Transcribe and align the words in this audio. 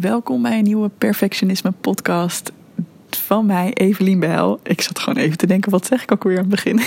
Welkom 0.00 0.42
bij 0.42 0.58
een 0.58 0.64
nieuwe 0.64 0.90
Perfectionisme 0.98 1.70
podcast 1.70 2.52
van 3.10 3.46
mij, 3.46 3.72
Evelien 3.72 4.20
Bijl. 4.20 4.60
Ik 4.62 4.80
zat 4.80 4.98
gewoon 4.98 5.18
even 5.18 5.38
te 5.38 5.46
denken, 5.46 5.70
wat 5.70 5.86
zeg 5.86 6.02
ik 6.02 6.12
ook 6.12 6.24
weer 6.24 6.38
aan 6.38 6.50
het 6.50 6.50
begin? 6.50 6.80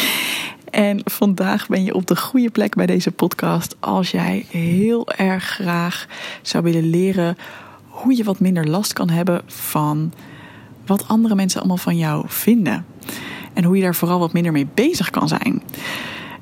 en 0.70 1.00
vandaag 1.04 1.66
ben 1.66 1.84
je 1.84 1.94
op 1.94 2.06
de 2.06 2.16
goede 2.16 2.50
plek 2.50 2.74
bij 2.74 2.86
deze 2.86 3.10
podcast 3.10 3.76
als 3.80 4.10
jij 4.10 4.46
heel 4.48 5.08
erg 5.08 5.44
graag 5.44 6.06
zou 6.42 6.64
willen 6.64 6.90
leren 6.90 7.36
hoe 7.88 8.16
je 8.16 8.24
wat 8.24 8.40
minder 8.40 8.68
last 8.68 8.92
kan 8.92 9.10
hebben 9.10 9.42
van 9.46 10.12
wat 10.86 11.08
andere 11.08 11.34
mensen 11.34 11.58
allemaal 11.58 11.76
van 11.76 11.96
jou 11.96 12.24
vinden. 12.28 12.86
En 13.52 13.64
hoe 13.64 13.76
je 13.76 13.82
daar 13.82 13.94
vooral 13.94 14.18
wat 14.18 14.32
minder 14.32 14.52
mee 14.52 14.68
bezig 14.74 15.10
kan 15.10 15.28
zijn. 15.28 15.62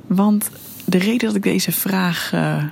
Want 0.07 0.51
de 0.85 0.99
reden 0.99 1.27
dat 1.27 1.35
ik 1.35 1.43
deze 1.43 1.73
vraag 1.73 2.33
uh, 2.35 2.65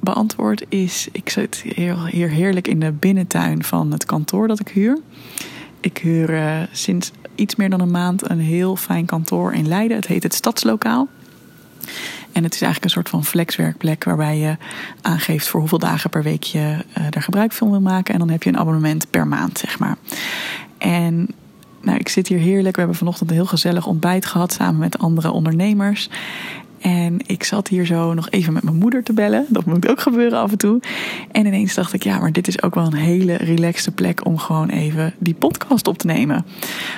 beantwoord 0.00 0.64
is: 0.68 1.08
ik 1.12 1.28
zit 1.28 1.62
hier 2.10 2.28
heerlijk 2.28 2.68
in 2.68 2.80
de 2.80 2.92
binnentuin 2.92 3.64
van 3.64 3.92
het 3.92 4.04
kantoor 4.04 4.48
dat 4.48 4.60
ik 4.60 4.68
huur. 4.68 4.98
Ik 5.80 5.98
huur 5.98 6.30
uh, 6.30 6.60
sinds 6.72 7.10
iets 7.34 7.56
meer 7.56 7.70
dan 7.70 7.80
een 7.80 7.90
maand 7.90 8.30
een 8.30 8.40
heel 8.40 8.76
fijn 8.76 9.06
kantoor 9.06 9.52
in 9.52 9.68
Leiden. 9.68 9.96
Het 9.96 10.06
heet 10.06 10.22
het 10.22 10.34
Stadslokaal. 10.34 11.08
En 12.32 12.44
het 12.44 12.54
is 12.54 12.62
eigenlijk 12.62 12.84
een 12.84 12.90
soort 12.90 13.08
van 13.08 13.24
flexwerkplek 13.24 14.04
waarbij 14.04 14.38
je 14.38 14.56
aangeeft 15.00 15.48
voor 15.48 15.60
hoeveel 15.60 15.78
dagen 15.78 16.10
per 16.10 16.22
week 16.22 16.42
je 16.42 16.58
uh, 16.58 17.06
er 17.10 17.22
gebruik 17.22 17.52
van 17.52 17.70
wil 17.70 17.80
maken. 17.80 18.12
En 18.12 18.20
dan 18.20 18.30
heb 18.30 18.42
je 18.42 18.50
een 18.50 18.58
abonnement 18.58 19.10
per 19.10 19.26
maand, 19.26 19.58
zeg 19.58 19.78
maar. 19.78 19.96
En 20.78 21.28
nou, 21.80 21.98
ik 21.98 22.08
zit 22.08 22.28
hier 22.28 22.38
heerlijk. 22.38 22.74
We 22.74 22.80
hebben 22.80 22.98
vanochtend 22.98 23.30
een 23.30 23.36
heel 23.36 23.46
gezellig 23.46 23.86
ontbijt 23.86 24.26
gehad 24.26 24.52
samen 24.52 24.80
met 24.80 24.98
andere 24.98 25.30
ondernemers. 25.30 26.08
En 26.82 27.18
ik 27.26 27.44
zat 27.44 27.68
hier 27.68 27.86
zo 27.86 28.14
nog 28.14 28.30
even 28.30 28.52
met 28.52 28.62
mijn 28.62 28.76
moeder 28.76 29.02
te 29.02 29.12
bellen. 29.12 29.46
Dat 29.48 29.64
moet 29.64 29.88
ook 29.88 30.00
gebeuren 30.00 30.38
af 30.38 30.50
en 30.50 30.58
toe. 30.58 30.80
En 31.30 31.46
ineens 31.46 31.74
dacht 31.74 31.92
ik, 31.92 32.02
ja, 32.02 32.18
maar 32.18 32.32
dit 32.32 32.48
is 32.48 32.62
ook 32.62 32.74
wel 32.74 32.86
een 32.86 32.94
hele 32.94 33.36
relaxte 33.36 33.90
plek 33.90 34.26
om 34.26 34.38
gewoon 34.38 34.68
even 34.68 35.14
die 35.18 35.34
podcast 35.34 35.86
op 35.86 35.98
te 35.98 36.06
nemen. 36.06 36.44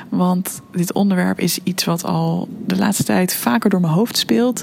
Want 0.09 0.63
dit 0.73 0.93
onderwerp 0.93 1.41
is 1.41 1.59
iets 1.63 1.85
wat 1.85 2.05
al 2.05 2.49
de 2.67 2.77
laatste 2.77 3.05
tijd 3.05 3.35
vaker 3.35 3.71
door 3.71 3.81
mijn 3.81 3.93
hoofd 3.93 4.17
speelt. 4.17 4.63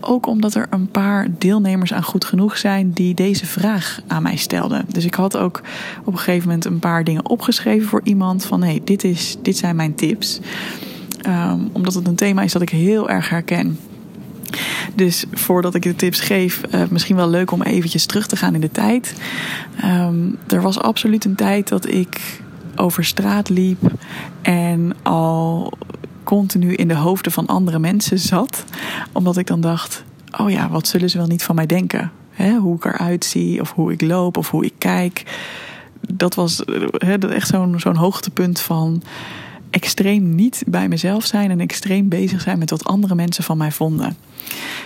Ook 0.00 0.26
omdat 0.26 0.54
er 0.54 0.66
een 0.70 0.88
paar 0.88 1.26
deelnemers 1.38 1.92
aan 1.92 2.02
goed 2.02 2.24
genoeg 2.24 2.56
zijn 2.56 2.92
die 2.92 3.14
deze 3.14 3.46
vraag 3.46 4.00
aan 4.06 4.22
mij 4.22 4.36
stelden. 4.36 4.84
Dus 4.88 5.04
ik 5.04 5.14
had 5.14 5.36
ook 5.36 5.60
op 6.04 6.12
een 6.12 6.18
gegeven 6.18 6.46
moment 6.46 6.64
een 6.64 6.78
paar 6.78 7.04
dingen 7.04 7.28
opgeschreven 7.28 7.88
voor 7.88 8.00
iemand. 8.04 8.44
Van 8.44 8.62
hé, 8.62 8.80
dit, 8.84 9.04
is, 9.04 9.36
dit 9.42 9.56
zijn 9.56 9.76
mijn 9.76 9.94
tips. 9.94 10.40
Um, 11.26 11.68
omdat 11.72 11.94
het 11.94 12.06
een 12.06 12.14
thema 12.14 12.42
is 12.42 12.52
dat 12.52 12.62
ik 12.62 12.70
heel 12.70 13.10
erg 13.10 13.28
herken. 13.28 13.78
Dus 14.94 15.24
voordat 15.32 15.74
ik 15.74 15.82
de 15.82 15.96
tips 15.96 16.20
geef, 16.20 16.60
uh, 16.74 16.82
misschien 16.90 17.16
wel 17.16 17.28
leuk 17.28 17.50
om 17.50 17.62
eventjes 17.62 18.06
terug 18.06 18.26
te 18.26 18.36
gaan 18.36 18.54
in 18.54 18.60
de 18.60 18.70
tijd. 18.70 19.14
Um, 19.84 20.38
er 20.46 20.62
was 20.62 20.78
absoluut 20.78 21.24
een 21.24 21.34
tijd 21.34 21.68
dat 21.68 21.88
ik 21.88 22.40
over 22.76 23.04
straat 23.04 23.48
liep 23.48 23.80
en 24.42 24.96
al 25.02 25.72
continu 26.24 26.74
in 26.74 26.88
de 26.88 26.94
hoofden 26.94 27.32
van 27.32 27.46
andere 27.46 27.78
mensen 27.78 28.18
zat. 28.18 28.64
Omdat 29.12 29.36
ik 29.36 29.46
dan 29.46 29.60
dacht, 29.60 30.04
oh 30.38 30.50
ja, 30.50 30.68
wat 30.68 30.86
zullen 30.86 31.10
ze 31.10 31.18
wel 31.18 31.26
niet 31.26 31.42
van 31.42 31.54
mij 31.54 31.66
denken? 31.66 32.12
Hoe 32.60 32.76
ik 32.76 32.84
eruit 32.84 33.24
zie, 33.24 33.60
of 33.60 33.72
hoe 33.72 33.92
ik 33.92 34.00
loop, 34.00 34.36
of 34.36 34.50
hoe 34.50 34.64
ik 34.64 34.74
kijk. 34.78 35.22
Dat 36.00 36.34
was 36.34 36.62
he, 36.92 37.18
echt 37.18 37.48
zo'n 37.48 37.80
zo'n 37.80 37.96
hoogtepunt 37.96 38.60
van 38.60 39.02
extreem 39.72 40.34
niet 40.34 40.62
bij 40.66 40.88
mezelf 40.88 41.24
zijn 41.24 41.50
en 41.50 41.60
extreem 41.60 42.08
bezig 42.08 42.40
zijn 42.40 42.58
met 42.58 42.70
wat 42.70 42.84
andere 42.84 43.14
mensen 43.14 43.44
van 43.44 43.56
mij 43.56 43.72
vonden. 43.72 44.16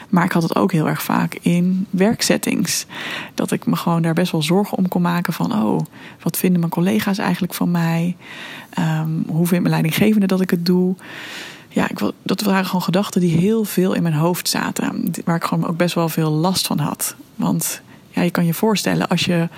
Maar 0.09 0.25
ik 0.25 0.33
had 0.33 0.43
het 0.43 0.57
ook 0.57 0.73
heel 0.73 0.89
erg 0.89 1.03
vaak 1.03 1.39
in 1.41 1.87
werksettings. 1.91 2.87
Dat 3.35 3.51
ik 3.51 3.67
me 3.67 3.77
gewoon 3.77 4.03
daar 4.03 4.15
best 4.15 4.33
wel 4.33 4.43
zorgen 4.43 4.79
om 4.79 4.89
kon 4.89 5.03
maken 5.03 5.33
van... 5.33 5.53
oh, 5.53 5.81
wat 6.23 6.37
vinden 6.37 6.61
mijn 6.61 6.73
collega's 6.73 7.19
eigenlijk 7.19 7.55
van 7.55 7.71
mij? 7.71 8.17
Um, 8.79 9.25
hoe 9.27 9.47
vindt 9.47 9.63
mijn 9.63 9.75
leidinggevende 9.75 10.27
dat 10.27 10.41
ik 10.41 10.51
het 10.51 10.67
doe? 10.67 10.95
Ja, 11.69 11.89
ik, 11.89 11.99
dat 12.23 12.43
waren 12.43 12.67
gewoon 12.67 12.83
gedachten 12.83 13.21
die 13.21 13.37
heel 13.37 13.65
veel 13.65 13.93
in 13.93 14.03
mijn 14.03 14.15
hoofd 14.15 14.49
zaten. 14.49 15.13
Waar 15.25 15.37
ik 15.37 15.45
gewoon 15.45 15.67
ook 15.67 15.77
best 15.77 15.95
wel 15.95 16.09
veel 16.09 16.31
last 16.31 16.67
van 16.67 16.79
had. 16.79 17.15
Want 17.35 17.81
ja, 18.11 18.23
je 18.23 18.31
kan 18.31 18.47
je 18.47 18.55
voorstellen, 18.55 19.09
als 19.09 19.25
je 19.25 19.49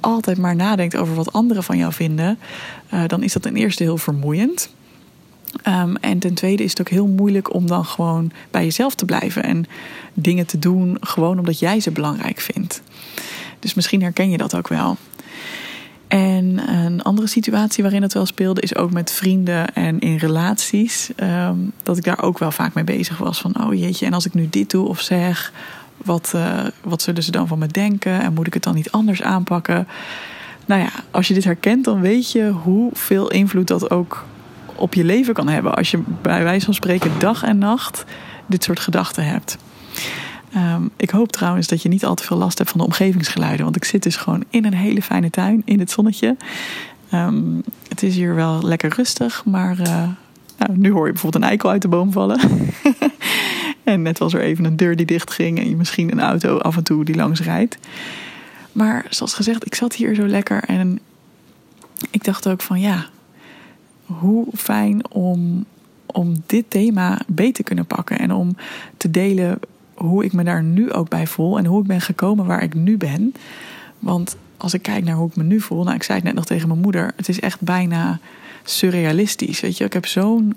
altijd 0.00 0.38
maar 0.38 0.56
nadenkt 0.56 0.96
over 0.96 1.14
wat 1.14 1.32
anderen 1.32 1.62
van 1.62 1.76
jou 1.76 1.92
vinden, 1.92 2.38
uh, 2.94 3.02
dan 3.06 3.22
is 3.22 3.32
dat 3.32 3.42
ten 3.42 3.56
eerste 3.56 3.82
heel 3.82 3.98
vermoeiend. 3.98 4.74
Um, 5.68 5.96
en 5.96 6.18
ten 6.18 6.34
tweede 6.34 6.62
is 6.62 6.70
het 6.70 6.80
ook 6.80 6.88
heel 6.88 7.06
moeilijk 7.06 7.54
om 7.54 7.66
dan 7.66 7.84
gewoon 7.84 8.32
bij 8.50 8.64
jezelf 8.64 8.94
te 8.94 9.04
blijven 9.04 9.42
en 9.42 9.66
dingen 10.14 10.46
te 10.46 10.58
doen 10.58 10.96
gewoon 11.00 11.38
omdat 11.38 11.58
jij 11.58 11.80
ze 11.80 11.90
belangrijk 11.90 12.40
vindt. 12.40 12.82
Dus 13.58 13.74
misschien 13.74 14.02
herken 14.02 14.30
je 14.30 14.36
dat 14.36 14.56
ook 14.56 14.68
wel. 14.68 14.96
En 16.08 16.68
een 16.68 17.02
andere 17.02 17.26
situatie 17.26 17.82
waarin 17.82 18.02
het 18.02 18.12
wel 18.12 18.26
speelde 18.26 18.60
is 18.60 18.76
ook 18.76 18.92
met 18.92 19.12
vrienden 19.12 19.74
en 19.74 19.98
in 19.98 20.16
relaties. 20.16 21.10
Um, 21.16 21.72
dat 21.82 21.96
ik 21.96 22.04
daar 22.04 22.22
ook 22.22 22.38
wel 22.38 22.50
vaak 22.50 22.74
mee 22.74 22.84
bezig 22.84 23.18
was. 23.18 23.40
Van 23.40 23.64
oh 23.64 23.74
jeetje, 23.74 24.06
en 24.06 24.12
als 24.12 24.26
ik 24.26 24.34
nu 24.34 24.48
dit 24.50 24.70
doe 24.70 24.88
of 24.88 25.00
zeg, 25.00 25.52
wat, 26.04 26.32
uh, 26.34 26.64
wat 26.82 27.02
zullen 27.02 27.22
ze 27.22 27.30
dan 27.30 27.46
van 27.46 27.58
me 27.58 27.66
denken? 27.66 28.20
En 28.20 28.32
moet 28.32 28.46
ik 28.46 28.54
het 28.54 28.62
dan 28.62 28.74
niet 28.74 28.90
anders 28.90 29.22
aanpakken? 29.22 29.88
Nou 30.66 30.80
ja, 30.80 30.90
als 31.10 31.28
je 31.28 31.34
dit 31.34 31.44
herkent, 31.44 31.84
dan 31.84 32.00
weet 32.00 32.32
je 32.32 32.48
hoeveel 32.48 33.30
invloed 33.30 33.66
dat 33.66 33.90
ook 33.90 34.24
op 34.74 34.94
je 34.94 35.04
leven 35.04 35.34
kan 35.34 35.48
hebben. 35.48 35.74
Als 35.74 35.90
je 35.90 36.02
bij 36.22 36.42
wijze 36.42 36.64
van 36.64 36.74
spreken 36.74 37.10
dag 37.18 37.42
en 37.42 37.58
nacht 37.58 38.04
dit 38.46 38.64
soort 38.64 38.80
gedachten 38.80 39.24
hebt. 39.24 39.58
Um, 40.56 40.90
ik 40.96 41.10
hoop 41.10 41.32
trouwens 41.32 41.66
dat 41.66 41.82
je 41.82 41.88
niet 41.88 42.04
al 42.04 42.14
te 42.14 42.24
veel 42.24 42.36
last 42.36 42.58
hebt 42.58 42.70
van 42.70 42.78
de 42.78 42.86
omgevingsgeluiden. 42.86 43.64
Want 43.64 43.76
ik 43.76 43.84
zit 43.84 44.02
dus 44.02 44.16
gewoon 44.16 44.44
in 44.50 44.64
een 44.64 44.74
hele 44.74 45.02
fijne 45.02 45.30
tuin 45.30 45.62
in 45.64 45.78
het 45.78 45.90
zonnetje. 45.90 46.36
Um, 47.14 47.62
het 47.88 48.02
is 48.02 48.16
hier 48.16 48.34
wel 48.34 48.62
lekker 48.62 48.92
rustig, 48.96 49.44
maar 49.44 49.80
uh, 49.80 50.08
nou, 50.58 50.78
nu 50.78 50.92
hoor 50.92 51.06
je 51.06 51.12
bijvoorbeeld 51.12 51.42
een 51.42 51.50
eikel 51.50 51.70
uit 51.70 51.82
de 51.82 51.88
boom 51.88 52.12
vallen. 52.12 52.40
en 53.90 54.02
net 54.02 54.18
was 54.18 54.34
er 54.34 54.40
even 54.40 54.64
een 54.64 54.76
deur 54.76 54.96
die 54.96 55.06
dicht 55.06 55.30
ging 55.30 55.58
en 55.58 55.76
misschien 55.76 56.12
een 56.12 56.20
auto 56.20 56.58
af 56.58 56.76
en 56.76 56.82
toe 56.82 57.04
die 57.04 57.14
langs 57.14 57.40
rijdt. 57.40 57.78
Maar 58.72 59.06
zoals 59.08 59.34
gezegd, 59.34 59.66
ik 59.66 59.74
zat 59.74 59.94
hier 59.94 60.14
zo 60.14 60.26
lekker 60.26 60.64
en 60.64 61.00
ik 62.10 62.24
dacht 62.24 62.48
ook 62.48 62.60
van 62.60 62.80
ja, 62.80 63.06
hoe 64.04 64.46
fijn 64.54 65.10
om, 65.10 65.64
om 66.06 66.34
dit 66.46 66.64
thema 66.68 67.20
beter 67.26 67.52
te 67.52 67.62
kunnen 67.62 67.86
pakken. 67.86 68.18
En 68.18 68.32
om 68.32 68.56
te 68.96 69.10
delen 69.10 69.58
hoe 69.94 70.24
ik 70.24 70.32
me 70.32 70.44
daar 70.44 70.62
nu 70.62 70.92
ook 70.92 71.08
bij 71.08 71.26
voel. 71.26 71.58
En 71.58 71.66
hoe 71.66 71.80
ik 71.80 71.86
ben 71.86 72.00
gekomen 72.00 72.46
waar 72.46 72.62
ik 72.62 72.74
nu 72.74 72.96
ben. 72.96 73.32
Want 73.98 74.36
als 74.56 74.74
ik 74.74 74.82
kijk 74.82 75.04
naar 75.04 75.14
hoe 75.14 75.28
ik 75.28 75.36
me 75.36 75.42
nu 75.42 75.60
voel. 75.60 75.82
Nou, 75.82 75.96
ik 75.96 76.02
zei 76.02 76.18
het 76.18 76.26
net 76.26 76.36
nog 76.36 76.44
tegen 76.44 76.68
mijn 76.68 76.80
moeder. 76.80 77.12
Het 77.16 77.28
is 77.28 77.40
echt 77.40 77.60
bijna 77.60 78.18
surrealistisch. 78.64 79.60
Weet 79.60 79.76
je, 79.76 79.84
ik 79.84 79.92
heb 79.92 80.06
zo'n 80.06 80.56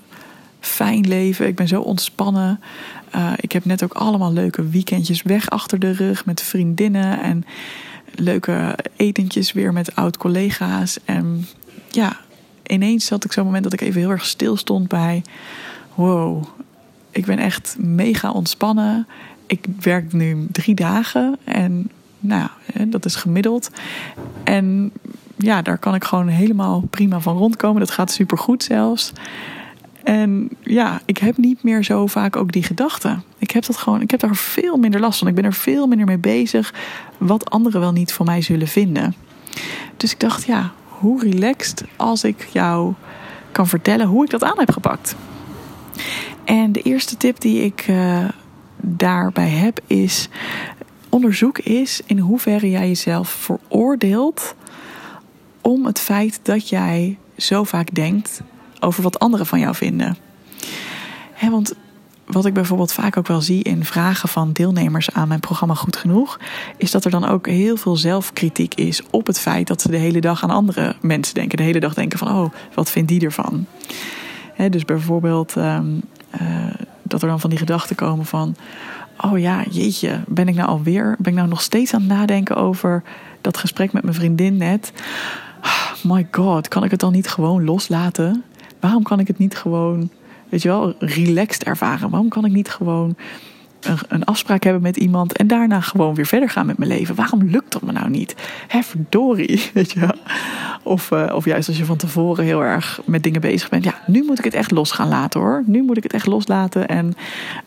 fijn 0.65 1.07
leven. 1.07 1.47
Ik 1.47 1.55
ben 1.55 1.67
zo 1.67 1.81
ontspannen. 1.81 2.59
Uh, 3.15 3.31
ik 3.35 3.51
heb 3.51 3.65
net 3.65 3.83
ook 3.83 3.93
allemaal 3.93 4.33
leuke 4.33 4.69
weekendjes 4.69 5.21
weg 5.21 5.49
achter 5.49 5.79
de 5.79 5.91
rug 5.91 6.25
met 6.25 6.41
vriendinnen. 6.41 7.21
En 7.21 7.45
leuke 8.15 8.77
etentjes 8.95 9.51
weer 9.51 9.73
met 9.73 9.95
oud-collega's. 9.95 10.97
En 11.05 11.47
ja, 11.89 12.17
ineens 12.67 13.05
zat 13.05 13.25
ik 13.25 13.31
zo'n 13.31 13.45
moment 13.45 13.63
dat 13.63 13.73
ik 13.73 13.81
even 13.81 14.01
heel 14.01 14.09
erg 14.09 14.25
stil 14.25 14.57
stond 14.57 14.87
bij: 14.87 15.23
wow, 15.95 16.43
ik 17.11 17.25
ben 17.25 17.37
echt 17.37 17.75
mega 17.79 18.31
ontspannen. 18.31 19.07
Ik 19.47 19.65
werk 19.79 20.13
nu 20.13 20.47
drie 20.51 20.75
dagen 20.75 21.37
en 21.43 21.89
nou, 22.19 22.49
dat 22.87 23.05
is 23.05 23.15
gemiddeld. 23.15 23.69
En 24.43 24.91
ja, 25.37 25.61
daar 25.61 25.77
kan 25.77 25.95
ik 25.95 26.03
gewoon 26.03 26.27
helemaal 26.27 26.81
prima 26.89 27.19
van 27.19 27.37
rondkomen. 27.37 27.79
Dat 27.79 27.91
gaat 27.91 28.11
super 28.11 28.37
goed 28.37 28.63
zelfs. 28.63 29.11
En 30.03 30.49
ja, 30.61 31.01
ik 31.05 31.17
heb 31.17 31.37
niet 31.37 31.63
meer 31.63 31.83
zo 31.83 32.07
vaak 32.07 32.35
ook 32.35 32.51
die 32.51 32.63
gedachten. 32.63 33.23
Ik 33.37 33.51
heb 33.51 33.65
dat 33.65 33.77
gewoon, 33.77 34.01
ik 34.01 34.11
heb 34.11 34.19
daar 34.19 34.35
veel 34.35 34.77
minder 34.77 34.99
last 34.99 35.19
van. 35.19 35.27
Ik 35.27 35.35
ben 35.35 35.43
er 35.43 35.53
veel 35.53 35.87
minder 35.87 36.07
mee 36.07 36.17
bezig 36.17 36.73
wat 37.17 37.49
anderen 37.49 37.79
wel 37.79 37.91
niet 37.91 38.13
van 38.13 38.25
mij 38.25 38.41
zullen 38.41 38.67
vinden. 38.67 39.15
Dus 39.97 40.11
ik 40.11 40.19
dacht, 40.19 40.45
ja, 40.45 40.71
hoe 40.87 41.21
relaxed 41.21 41.83
als 41.95 42.23
ik 42.23 42.47
jou 42.51 42.93
kan 43.51 43.67
vertellen 43.67 44.07
hoe 44.07 44.23
ik 44.23 44.29
dat 44.29 44.43
aan 44.43 44.59
heb 44.59 44.71
gepakt. 44.71 45.15
En 46.43 46.71
de 46.71 46.81
eerste 46.81 47.17
tip 47.17 47.39
die 47.39 47.63
ik 47.63 47.87
uh, 47.87 48.29
daarbij 48.81 49.49
heb 49.49 49.79
is: 49.87 50.29
onderzoek 51.09 51.59
is 51.59 52.01
in 52.05 52.17
hoeverre 52.17 52.69
jij 52.69 52.87
jezelf 52.87 53.29
veroordeelt 53.29 54.55
om 55.61 55.85
het 55.85 55.99
feit 55.99 56.39
dat 56.43 56.69
jij 56.69 57.17
zo 57.37 57.63
vaak 57.63 57.95
denkt 57.95 58.41
over 58.83 59.03
wat 59.03 59.19
anderen 59.19 59.45
van 59.45 59.59
jou 59.59 59.75
vinden. 59.75 60.17
Want 61.49 61.73
wat 62.25 62.45
ik 62.45 62.53
bijvoorbeeld 62.53 62.93
vaak 62.93 63.17
ook 63.17 63.27
wel 63.27 63.41
zie 63.41 63.63
in 63.63 63.85
vragen 63.85 64.29
van 64.29 64.51
deelnemers 64.51 65.11
aan 65.11 65.27
mijn 65.27 65.39
programma 65.39 65.73
Goed 65.73 65.95
Genoeg, 65.95 66.39
is 66.77 66.91
dat 66.91 67.05
er 67.05 67.11
dan 67.11 67.27
ook 67.27 67.47
heel 67.47 67.77
veel 67.77 67.95
zelfkritiek 67.95 68.73
is 68.73 69.01
op 69.09 69.27
het 69.27 69.39
feit 69.39 69.67
dat 69.67 69.81
ze 69.81 69.91
de 69.91 69.97
hele 69.97 70.21
dag 70.21 70.43
aan 70.43 70.49
andere 70.49 70.95
mensen 71.01 71.33
denken. 71.33 71.57
De 71.57 71.63
hele 71.63 71.79
dag 71.79 71.93
denken 71.93 72.19
van, 72.19 72.27
oh, 72.27 72.53
wat 72.73 72.91
vindt 72.91 73.09
die 73.09 73.21
ervan? 73.21 73.65
dus 74.69 74.85
bijvoorbeeld 74.85 75.55
um, 75.55 76.01
uh, 76.41 76.73
dat 77.01 77.21
er 77.21 77.27
dan 77.27 77.39
van 77.39 77.49
die 77.49 77.59
gedachten 77.59 77.95
komen 77.95 78.25
van, 78.25 78.55
oh 79.21 79.39
ja, 79.39 79.63
jeetje, 79.69 80.19
ben 80.27 80.47
ik 80.47 80.55
nou 80.55 80.69
alweer, 80.69 81.15
ben 81.19 81.31
ik 81.31 81.37
nou 81.37 81.49
nog 81.49 81.61
steeds 81.61 81.93
aan 81.93 81.99
het 81.99 82.09
nadenken 82.09 82.55
over 82.55 83.03
dat 83.41 83.57
gesprek 83.57 83.93
met 83.93 84.03
mijn 84.03 84.15
vriendin 84.15 84.57
net? 84.57 84.93
My 86.03 86.27
god, 86.31 86.67
kan 86.67 86.83
ik 86.83 86.91
het 86.91 86.99
dan 86.99 87.11
niet 87.11 87.27
gewoon 87.27 87.63
loslaten? 87.63 88.43
Waarom 88.83 89.03
kan 89.03 89.19
ik 89.19 89.27
het 89.27 89.37
niet 89.37 89.55
gewoon, 89.55 90.09
weet 90.49 90.61
je 90.61 90.67
wel, 90.67 90.93
relaxed 90.99 91.63
ervaren? 91.63 92.09
Waarom 92.09 92.29
kan 92.29 92.45
ik 92.45 92.51
niet 92.51 92.69
gewoon 92.69 93.15
een, 93.81 93.97
een 94.07 94.23
afspraak 94.23 94.63
hebben 94.63 94.81
met 94.81 94.97
iemand 94.97 95.37
en 95.37 95.47
daarna 95.47 95.81
gewoon 95.81 96.13
weer 96.13 96.25
verder 96.25 96.49
gaan 96.49 96.65
met 96.65 96.77
mijn 96.77 96.89
leven? 96.89 97.15
Waarom 97.15 97.43
lukt 97.43 97.71
dat 97.71 97.81
me 97.81 97.91
nou 97.91 98.09
niet? 98.09 98.35
Hè, 98.67 98.81
verdorie, 98.81 99.69
weet 99.73 99.91
je 99.91 99.99
wel? 99.99 100.15
Of, 100.83 101.11
uh, 101.11 101.31
of 101.35 101.45
juist 101.45 101.67
als 101.67 101.77
je 101.77 101.85
van 101.85 101.97
tevoren 101.97 102.43
heel 102.43 102.63
erg 102.63 103.01
met 103.05 103.23
dingen 103.23 103.41
bezig 103.41 103.69
bent. 103.69 103.83
Ja, 103.83 103.99
nu 104.07 104.23
moet 104.23 104.37
ik 104.37 104.45
het 104.45 104.53
echt 104.53 104.71
los 104.71 104.91
gaan 104.91 105.09
laten 105.09 105.39
hoor. 105.39 105.63
Nu 105.65 105.83
moet 105.83 105.97
ik 105.97 106.03
het 106.03 106.13
echt 106.13 106.25
loslaten 106.25 106.87
en 106.87 107.13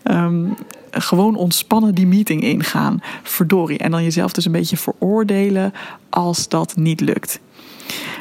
um, 0.04 0.54
gewoon 0.90 1.36
ontspannen 1.36 1.94
die 1.94 2.06
meeting 2.06 2.42
ingaan. 2.42 3.00
Verdorie. 3.22 3.78
En 3.78 3.90
dan 3.90 4.02
jezelf 4.02 4.32
dus 4.32 4.44
een 4.44 4.52
beetje 4.52 4.76
veroordelen 4.76 5.72
als 6.08 6.48
dat 6.48 6.76
niet 6.76 7.00
lukt. 7.00 7.40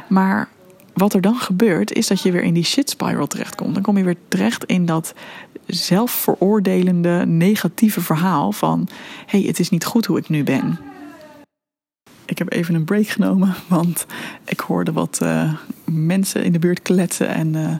Maar 0.07 0.47
wat 0.95 1.13
er 1.13 1.21
dan 1.21 1.35
gebeurt, 1.35 1.93
is 1.93 2.07
dat 2.07 2.21
je 2.21 2.31
weer 2.31 2.43
in 2.43 2.53
die 2.53 2.63
shit 2.63 2.89
spiral 2.89 3.27
terechtkomt. 3.27 3.73
Dan 3.73 3.83
kom 3.83 3.97
je 3.97 4.03
weer 4.03 4.17
terecht 4.27 4.63
in 4.63 4.85
dat 4.85 5.13
zelfveroordelende, 5.65 7.25
negatieve 7.25 8.01
verhaal 8.01 8.51
van: 8.51 8.87
hé, 9.25 9.39
hey, 9.39 9.47
het 9.47 9.59
is 9.59 9.69
niet 9.69 9.85
goed 9.85 10.05
hoe 10.05 10.17
ik 10.17 10.29
nu 10.29 10.43
ben. 10.43 10.79
Ik 12.25 12.37
heb 12.37 12.51
even 12.51 12.75
een 12.75 12.83
break 12.83 13.07
genomen, 13.07 13.55
want 13.67 14.05
ik 14.45 14.59
hoorde 14.59 14.91
wat 14.91 15.19
uh, 15.23 15.53
mensen 15.85 16.43
in 16.43 16.51
de 16.51 16.59
buurt 16.59 16.81
kletsen. 16.81 17.27
En 17.27 17.53
uh, 17.53 17.75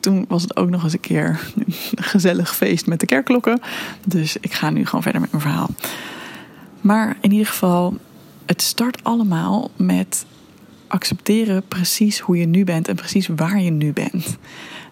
toen 0.00 0.24
was 0.28 0.42
het 0.42 0.56
ook 0.56 0.70
nog 0.70 0.82
eens 0.84 0.92
een 0.92 1.00
keer 1.00 1.52
een 1.56 1.74
gezellig 1.96 2.56
feest 2.56 2.86
met 2.86 3.00
de 3.00 3.06
kerkklokken. 3.06 3.60
Dus 4.04 4.36
ik 4.40 4.52
ga 4.52 4.70
nu 4.70 4.86
gewoon 4.86 5.02
verder 5.02 5.20
met 5.20 5.30
mijn 5.30 5.42
verhaal. 5.42 5.68
Maar 6.80 7.16
in 7.20 7.32
ieder 7.32 7.46
geval, 7.46 7.96
het 8.46 8.62
start 8.62 9.04
allemaal 9.04 9.70
met 9.76 10.26
accepteren 10.86 11.62
precies 11.68 12.18
hoe 12.18 12.36
je 12.36 12.46
nu 12.46 12.64
bent 12.64 12.88
en 12.88 12.94
precies 12.94 13.26
waar 13.26 13.60
je 13.60 13.70
nu 13.70 13.92
bent. 13.92 14.38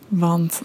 Want 0.09 0.63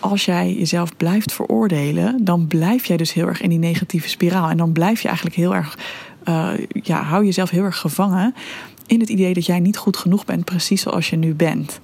als 0.00 0.24
jij 0.24 0.54
jezelf 0.54 0.96
blijft 0.96 1.32
veroordelen, 1.32 2.24
dan 2.24 2.46
blijf 2.46 2.84
jij 2.84 2.96
dus 2.96 3.12
heel 3.12 3.26
erg 3.26 3.40
in 3.40 3.48
die 3.48 3.58
negatieve 3.58 4.08
spiraal. 4.08 4.48
En 4.48 4.56
dan 4.56 4.72
blijf 4.72 5.00
je 5.00 5.06
eigenlijk 5.06 5.36
heel 5.36 5.54
erg, 5.54 5.78
uh, 6.24 6.50
ja, 6.82 7.02
hou 7.02 7.24
jezelf 7.24 7.50
heel 7.50 7.64
erg 7.64 7.78
gevangen 7.78 8.34
in 8.86 9.00
het 9.00 9.08
idee 9.08 9.34
dat 9.34 9.46
jij 9.46 9.60
niet 9.60 9.76
goed 9.76 9.96
genoeg 9.96 10.24
bent, 10.24 10.44
precies 10.44 10.82
zoals 10.82 11.10
je 11.10 11.16
nu 11.16 11.34
bent. 11.34 11.80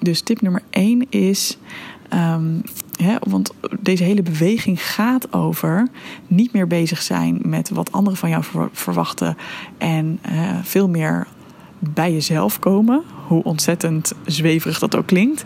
Dus 0.00 0.20
tip 0.20 0.40
nummer 0.40 0.62
1 0.70 1.06
is. 1.10 1.58
Um, 2.14 2.62
want 3.20 3.50
deze 3.80 4.02
hele 4.02 4.22
beweging 4.22 4.82
gaat 4.82 5.32
over 5.32 5.88
niet 6.26 6.52
meer 6.52 6.66
bezig 6.66 7.02
zijn 7.02 7.38
met 7.42 7.68
wat 7.68 7.92
anderen 7.92 8.18
van 8.18 8.28
jou 8.28 8.44
verwachten 8.72 9.36
en 9.78 10.18
uh, 10.32 10.58
veel 10.62 10.88
meer 10.88 11.26
bij 11.78 12.12
jezelf 12.12 12.58
komen, 12.58 13.02
hoe 13.26 13.44
ontzettend 13.44 14.12
zweverig 14.24 14.78
dat 14.78 14.96
ook 14.96 15.06
klinkt. 15.06 15.44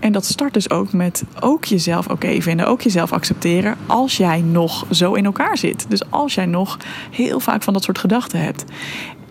En 0.00 0.12
dat 0.12 0.24
start 0.24 0.54
dus 0.54 0.70
ook 0.70 0.92
met 0.92 1.24
ook 1.40 1.64
jezelf 1.64 2.04
oké 2.04 2.14
okay 2.14 2.42
vinden, 2.42 2.66
ook 2.66 2.80
jezelf 2.80 3.12
accepteren 3.12 3.76
als 3.86 4.16
jij 4.16 4.40
nog 4.40 4.86
zo 4.90 5.12
in 5.12 5.24
elkaar 5.24 5.58
zit. 5.58 5.86
Dus 5.88 6.10
als 6.10 6.34
jij 6.34 6.46
nog 6.46 6.76
heel 7.10 7.40
vaak 7.40 7.62
van 7.62 7.72
dat 7.72 7.82
soort 7.82 7.98
gedachten 7.98 8.40
hebt. 8.40 8.64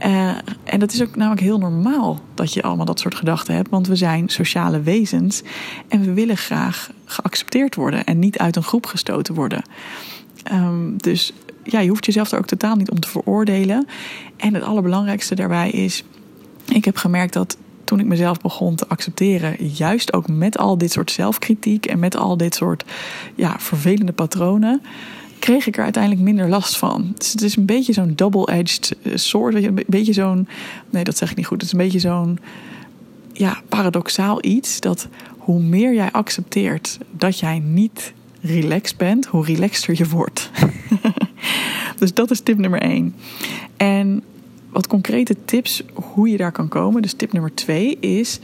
Uh, 0.06 0.30
en 0.64 0.80
dat 0.80 0.94
is 0.94 1.02
ook 1.02 1.16
namelijk 1.16 1.42
heel 1.42 1.58
normaal 1.58 2.20
dat 2.34 2.54
je 2.54 2.62
allemaal 2.62 2.86
dat 2.86 3.00
soort 3.00 3.16
gedachten 3.16 3.56
hebt, 3.56 3.70
want 3.70 3.88
we 3.88 3.96
zijn 3.96 4.30
sociale 4.30 4.82
wezens 4.82 5.42
en 5.88 6.02
we 6.02 6.14
willen 6.14 6.38
graag 6.38 6.92
geaccepteerd 7.06 7.76
worden 7.76 8.04
en 8.04 8.20
niet 8.20 8.38
uit 8.38 8.56
een 8.56 8.64
groep 8.64 8.86
gestoten 8.86 9.34
worden. 9.34 9.62
Um, 10.52 10.98
dus 10.98 11.34
ja, 11.64 11.80
je 11.80 11.90
hoeft 11.90 12.06
jezelf 12.06 12.32
er 12.32 12.38
ook 12.38 12.48
totaal 12.48 12.76
niet 12.76 12.90
om 12.90 13.00
te 13.00 13.10
veroordelen. 13.10 13.88
En 14.38 14.54
het 14.54 14.64
allerbelangrijkste 14.64 15.36
daarbij 15.36 15.70
is, 15.70 16.04
ik 16.68 16.86
heb 16.86 16.98
gemerkt 16.98 17.34
dat 17.34 17.58
toen 17.84 18.00
ik 18.00 18.06
mezelf 18.06 18.42
begon 18.42 18.76
te 18.76 18.88
accepteren, 18.88 19.66
juist 19.66 20.14
ook 20.14 20.28
met 20.28 20.58
al 20.58 20.78
dit 20.78 20.92
soort 20.92 21.12
zelfkritiek 21.12 21.86
en 21.86 22.00
met 22.00 22.16
al 22.16 22.38
dit 22.38 22.56
soort 22.56 22.84
ja, 23.36 23.56
vervelende 23.60 24.12
patronen, 24.12 24.82
kreeg 25.40 25.68
ik 25.68 25.78
er 25.78 25.84
uiteindelijk 25.84 26.24
minder 26.24 26.50
last 26.50 26.78
van. 26.78 27.14
Dus 27.18 27.32
het 27.32 27.42
is 27.42 27.56
een 27.56 27.66
beetje 27.66 27.94
zo'n 27.94 28.14
double-edged 28.16 28.96
eh, 29.02 29.12
sword. 29.16 29.56
Een 29.56 29.84
beetje 29.88 30.14
zo'n. 30.14 30.48
Nee, 30.90 31.04
dat 31.04 31.18
zeg 31.18 31.32
ik 31.32 31.38
niet 31.38 31.46
goed. 31.46 31.62
Het 31.62 31.66
is 31.66 31.72
een 31.72 31.84
beetje 31.84 32.00
zo'n. 32.00 32.40
Ja, 33.34 33.62
paradoxaal 33.70 34.46
iets. 34.46 34.80
Dat 34.80 35.08
hoe 35.38 35.62
meer 35.62 35.94
jij 35.94 36.12
accepteert 36.12 36.98
dat 37.12 37.40
jij 37.40 37.60
niet 37.60 38.14
relaxed 38.42 38.98
bent, 38.98 39.26
hoe 39.26 39.46
relaxter 39.46 39.94
je 39.98 40.08
wordt. 40.08 40.50
dus 42.00 42.14
dat 42.14 42.32
is 42.32 42.40
tip 42.40 42.58
nummer 42.58 42.82
één. 42.82 43.16
En 43.78 44.24
wat 44.70 44.88
concrete 44.88 45.36
tips 45.46 45.84
hoe 45.94 46.30
je 46.30 46.38
daar 46.38 46.52
kan 46.52 46.68
komen. 46.68 47.02
Dus 47.02 47.14
tip 47.14 47.34
nummer 47.34 47.54
twee 47.54 47.98
is 48.00 48.40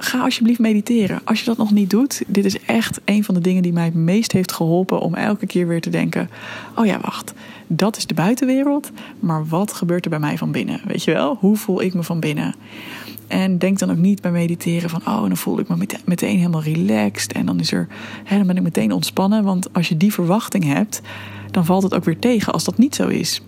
ga 0.00 0.22
alsjeblieft 0.22 0.58
mediteren. 0.58 1.20
Als 1.24 1.38
je 1.38 1.44
dat 1.44 1.56
nog 1.56 1.70
niet 1.70 1.90
doet, 1.90 2.22
dit 2.26 2.44
is 2.44 2.60
echt 2.60 3.00
een 3.04 3.24
van 3.24 3.34
de 3.34 3.40
dingen 3.40 3.62
die 3.62 3.72
mij 3.72 3.84
het 3.84 3.94
meest 3.94 4.32
heeft 4.32 4.52
geholpen 4.52 5.00
om 5.00 5.14
elke 5.14 5.46
keer 5.46 5.66
weer 5.66 5.80
te 5.80 5.90
denken: 5.90 6.30
oh 6.74 6.86
ja, 6.86 7.00
wacht, 7.00 7.34
dat 7.66 7.96
is 7.96 8.06
de 8.06 8.14
buitenwereld, 8.14 8.90
maar 9.20 9.46
wat 9.46 9.72
gebeurt 9.72 10.04
er 10.04 10.10
bij 10.10 10.18
mij 10.18 10.38
van 10.38 10.52
binnen? 10.52 10.80
Weet 10.84 11.04
je 11.04 11.12
wel, 11.12 11.36
hoe 11.40 11.56
voel 11.56 11.82
ik 11.82 11.94
me 11.94 12.02
van 12.02 12.20
binnen? 12.20 12.54
En 13.26 13.58
denk 13.58 13.78
dan 13.78 13.90
ook 13.90 13.96
niet 13.96 14.22
bij 14.22 14.30
mediteren 14.30 14.90
van, 14.90 15.00
oh, 15.00 15.20
dan 15.20 15.36
voel 15.36 15.58
ik 15.58 15.68
me 15.68 15.86
meteen 16.04 16.36
helemaal 16.36 16.62
relaxed 16.62 17.32
en 17.32 17.46
dan 17.46 17.60
is 17.60 17.72
er, 17.72 17.88
hè, 18.24 18.36
dan 18.36 18.46
ben 18.46 18.56
ik 18.56 18.62
meteen 18.62 18.92
ontspannen. 18.92 19.44
Want 19.44 19.72
als 19.72 19.88
je 19.88 19.96
die 19.96 20.12
verwachting 20.12 20.64
hebt, 20.64 21.00
dan 21.50 21.64
valt 21.64 21.82
het 21.82 21.94
ook 21.94 22.04
weer 22.04 22.18
tegen 22.18 22.52
als 22.52 22.64
dat 22.64 22.78
niet 22.78 22.94
zo 22.94 23.08
is. 23.08 23.42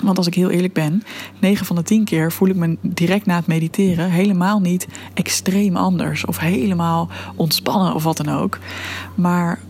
Want 0.00 0.18
als 0.18 0.26
ik 0.26 0.34
heel 0.34 0.50
eerlijk 0.50 0.72
ben, 0.72 1.02
9 1.38 1.66
van 1.66 1.76
de 1.76 1.82
10 1.82 2.04
keer 2.04 2.32
voel 2.32 2.48
ik 2.48 2.56
me 2.56 2.76
direct 2.80 3.26
na 3.26 3.36
het 3.36 3.46
mediteren 3.46 4.10
helemaal 4.10 4.60
niet 4.60 4.86
extreem 5.14 5.76
anders 5.76 6.24
of 6.24 6.38
helemaal 6.38 7.08
ontspannen 7.34 7.94
of 7.94 8.02
wat 8.02 8.16
dan 8.16 8.28
ook. 8.28 8.58
Maar 9.14 9.60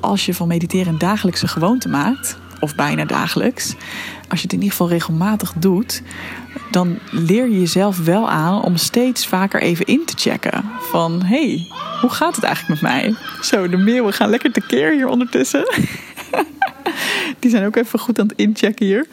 als 0.00 0.26
je 0.26 0.34
van 0.34 0.48
mediteren 0.48 0.92
een 0.92 0.98
dagelijkse 0.98 1.48
gewoonte 1.48 1.88
maakt, 1.88 2.38
of 2.60 2.74
bijna 2.74 3.04
dagelijks, 3.04 3.74
als 4.28 4.38
je 4.38 4.44
het 4.44 4.52
in 4.52 4.58
ieder 4.58 4.70
geval 4.70 4.88
regelmatig 4.88 5.52
doet, 5.56 6.02
dan 6.70 6.98
leer 7.10 7.50
je 7.50 7.58
jezelf 7.58 7.98
wel 7.98 8.30
aan 8.30 8.62
om 8.62 8.76
steeds 8.76 9.26
vaker 9.26 9.62
even 9.62 9.86
in 9.86 10.04
te 10.04 10.14
checken. 10.16 10.64
Van 10.80 11.22
hey, 11.22 11.66
hoe 12.00 12.10
gaat 12.10 12.36
het 12.36 12.44
eigenlijk 12.44 12.80
met 12.80 12.90
mij? 12.90 13.14
Zo, 13.42 13.68
de 13.68 13.76
meeuwen 13.76 14.12
gaan 14.12 14.30
lekker 14.30 14.52
tekeer 14.52 14.92
hier 14.92 15.08
ondertussen. 15.08 15.64
Die 17.38 17.50
zijn 17.50 17.66
ook 17.66 17.76
even 17.76 17.98
goed 17.98 18.18
aan 18.18 18.26
het 18.26 18.38
inchecken 18.38 18.86
hier. 18.86 19.06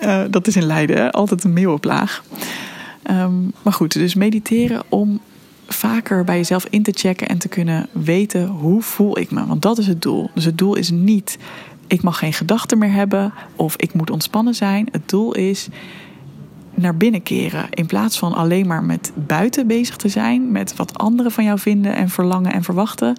Uh, 0.00 0.22
dat 0.30 0.46
is 0.46 0.56
in 0.56 0.66
Leiden, 0.66 1.10
altijd 1.10 1.44
een 1.44 1.52
meeuwenplaag. 1.52 2.24
Um, 3.10 3.52
maar 3.62 3.72
goed, 3.72 3.92
dus 3.92 4.14
mediteren 4.14 4.82
om 4.88 5.20
vaker 5.66 6.24
bij 6.24 6.36
jezelf 6.36 6.66
in 6.70 6.82
te 6.82 6.92
checken 6.94 7.28
en 7.28 7.38
te 7.38 7.48
kunnen 7.48 7.88
weten 7.92 8.46
hoe 8.46 8.82
voel 8.82 9.18
ik 9.18 9.30
me. 9.30 9.46
Want 9.46 9.62
dat 9.62 9.78
is 9.78 9.86
het 9.86 10.02
doel. 10.02 10.30
Dus 10.34 10.44
het 10.44 10.58
doel 10.58 10.74
is 10.74 10.90
niet 10.90 11.38
ik 11.92 12.02
mag 12.02 12.18
geen 12.18 12.32
gedachten 12.32 12.78
meer 12.78 12.92
hebben 12.92 13.32
of 13.56 13.76
ik 13.76 13.94
moet 13.94 14.10
ontspannen 14.10 14.54
zijn. 14.54 14.88
Het 14.90 15.08
doel 15.08 15.34
is 15.34 15.68
naar 16.74 16.96
binnen 16.96 17.22
keren. 17.22 17.66
In 17.70 17.86
plaats 17.86 18.18
van 18.18 18.32
alleen 18.32 18.66
maar 18.66 18.84
met 18.84 19.12
buiten 19.14 19.66
bezig 19.66 19.96
te 19.96 20.08
zijn, 20.08 20.52
met 20.52 20.76
wat 20.76 20.98
anderen 20.98 21.32
van 21.32 21.44
jou 21.44 21.58
vinden 21.58 21.94
en 21.94 22.08
verlangen 22.08 22.52
en 22.52 22.62
verwachten, 22.62 23.16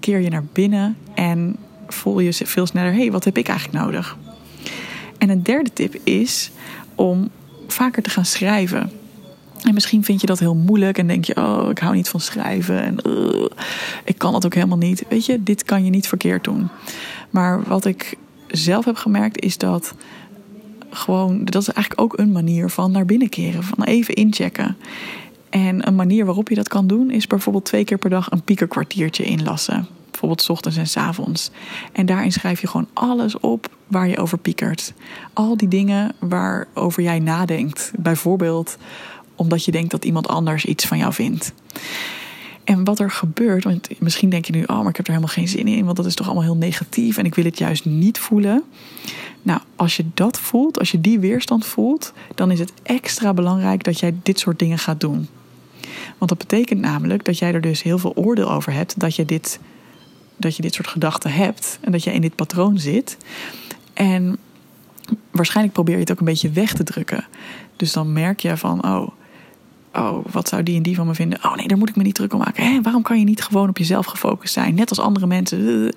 keer 0.00 0.20
je 0.20 0.30
naar 0.30 0.44
binnen 0.52 0.96
en 1.14 1.56
voel 1.86 2.20
je 2.20 2.32
veel 2.32 2.66
sneller: 2.66 2.92
hé, 2.92 2.98
hey, 2.98 3.12
wat 3.12 3.24
heb 3.24 3.38
ik 3.38 3.48
eigenlijk 3.48 3.84
nodig? 3.84 4.16
En 5.18 5.30
een 5.30 5.42
derde 5.42 5.72
tip 5.72 5.94
is 6.04 6.50
om 6.94 7.30
vaker 7.66 8.02
te 8.02 8.10
gaan 8.10 8.24
schrijven. 8.24 8.90
En 9.62 9.74
misschien 9.74 10.04
vind 10.04 10.20
je 10.20 10.26
dat 10.26 10.38
heel 10.38 10.54
moeilijk 10.54 10.98
en 10.98 11.06
denk 11.06 11.24
je: 11.24 11.36
oh, 11.36 11.70
ik 11.70 11.78
hou 11.78 11.94
niet 11.94 12.08
van 12.08 12.20
schrijven 12.20 12.82
en 12.82 12.96
uh, 13.06 13.46
ik 14.04 14.18
kan 14.18 14.32
dat 14.32 14.46
ook 14.46 14.54
helemaal 14.54 14.78
niet. 14.78 15.04
Weet 15.08 15.26
je, 15.26 15.42
dit 15.42 15.64
kan 15.64 15.84
je 15.84 15.90
niet 15.90 16.08
verkeerd 16.08 16.44
doen. 16.44 16.68
Maar 17.30 17.62
wat 17.62 17.84
ik 17.84 18.16
zelf 18.46 18.84
heb 18.84 18.96
gemerkt 18.96 19.40
is 19.40 19.58
dat 19.58 19.94
gewoon, 20.90 21.44
dat 21.44 21.62
is 21.62 21.68
eigenlijk 21.68 22.00
ook 22.00 22.18
een 22.18 22.32
manier 22.32 22.70
van 22.70 22.92
naar 22.92 23.06
binnen 23.06 23.28
keren, 23.28 23.62
van 23.62 23.84
even 23.84 24.14
inchecken. 24.14 24.76
En 25.50 25.86
een 25.86 25.94
manier 25.94 26.24
waarop 26.24 26.48
je 26.48 26.54
dat 26.54 26.68
kan 26.68 26.86
doen 26.86 27.10
is 27.10 27.26
bijvoorbeeld 27.26 27.64
twee 27.64 27.84
keer 27.84 27.98
per 27.98 28.10
dag 28.10 28.30
een 28.30 28.42
piekerkwartiertje 28.42 29.24
inlassen. 29.24 29.86
Bijvoorbeeld 30.16 30.42
s 30.42 30.48
ochtends 30.48 30.76
en 30.76 30.86
s 30.86 30.96
avonds. 30.96 31.50
En 31.92 32.06
daarin 32.06 32.32
schrijf 32.32 32.60
je 32.60 32.66
gewoon 32.66 32.88
alles 32.92 33.38
op 33.38 33.68
waar 33.86 34.08
je 34.08 34.18
over 34.18 34.38
piekert. 34.38 34.92
Al 35.32 35.56
die 35.56 35.68
dingen 35.68 36.14
waarover 36.18 37.02
jij 37.02 37.18
nadenkt. 37.18 37.92
Bijvoorbeeld 37.98 38.76
omdat 39.34 39.64
je 39.64 39.72
denkt 39.72 39.90
dat 39.90 40.04
iemand 40.04 40.28
anders 40.28 40.64
iets 40.64 40.86
van 40.86 40.98
jou 40.98 41.12
vindt. 41.12 41.52
En 42.64 42.84
wat 42.84 42.98
er 42.98 43.10
gebeurt, 43.10 43.64
want 43.64 43.88
misschien 43.98 44.30
denk 44.30 44.44
je 44.44 44.52
nu, 44.52 44.62
oh, 44.62 44.78
maar 44.78 44.88
ik 44.88 44.96
heb 44.96 45.06
er 45.06 45.12
helemaal 45.12 45.34
geen 45.34 45.48
zin 45.48 45.68
in, 45.68 45.84
want 45.84 45.96
dat 45.96 46.06
is 46.06 46.14
toch 46.14 46.26
allemaal 46.26 46.44
heel 46.44 46.56
negatief 46.56 47.16
en 47.16 47.24
ik 47.24 47.34
wil 47.34 47.44
het 47.44 47.58
juist 47.58 47.84
niet 47.84 48.18
voelen. 48.18 48.62
Nou, 49.42 49.60
als 49.76 49.96
je 49.96 50.04
dat 50.14 50.38
voelt, 50.38 50.78
als 50.78 50.90
je 50.90 51.00
die 51.00 51.18
weerstand 51.18 51.66
voelt, 51.66 52.12
dan 52.34 52.50
is 52.50 52.58
het 52.58 52.72
extra 52.82 53.34
belangrijk 53.34 53.84
dat 53.84 53.98
jij 53.98 54.14
dit 54.22 54.38
soort 54.38 54.58
dingen 54.58 54.78
gaat 54.78 55.00
doen. 55.00 55.28
Want 56.18 56.30
dat 56.30 56.38
betekent 56.38 56.80
namelijk 56.80 57.24
dat 57.24 57.38
jij 57.38 57.54
er 57.54 57.60
dus 57.60 57.82
heel 57.82 57.98
veel 57.98 58.12
oordeel 58.14 58.52
over 58.52 58.72
hebt 58.72 59.00
dat 59.00 59.16
je 59.16 59.24
dit 59.24 59.58
dat 60.36 60.56
je 60.56 60.62
dit 60.62 60.74
soort 60.74 60.88
gedachten 60.88 61.32
hebt 61.32 61.78
en 61.80 61.92
dat 61.92 62.04
je 62.04 62.12
in 62.12 62.20
dit 62.20 62.34
patroon 62.34 62.78
zit. 62.78 63.16
En 63.92 64.38
waarschijnlijk 65.30 65.74
probeer 65.74 65.94
je 65.94 66.00
het 66.00 66.10
ook 66.10 66.18
een 66.18 66.24
beetje 66.24 66.50
weg 66.50 66.72
te 66.72 66.84
drukken. 66.84 67.24
Dus 67.76 67.92
dan 67.92 68.12
merk 68.12 68.40
je 68.40 68.56
van, 68.56 68.84
oh, 68.84 69.08
oh, 69.94 70.24
wat 70.30 70.48
zou 70.48 70.62
die 70.62 70.76
en 70.76 70.82
die 70.82 70.94
van 70.94 71.06
me 71.06 71.14
vinden? 71.14 71.38
Oh 71.44 71.54
nee, 71.54 71.68
daar 71.68 71.78
moet 71.78 71.88
ik 71.88 71.96
me 71.96 72.02
niet 72.02 72.14
druk 72.14 72.32
om 72.32 72.38
maken. 72.38 72.64
Hé, 72.64 72.80
waarom 72.80 73.02
kan 73.02 73.18
je 73.18 73.24
niet 73.24 73.42
gewoon 73.42 73.68
op 73.68 73.78
jezelf 73.78 74.06
gefocust 74.06 74.52
zijn? 74.52 74.74
Net 74.74 74.88
als 74.88 74.98
andere 74.98 75.26
mensen. 75.26 75.94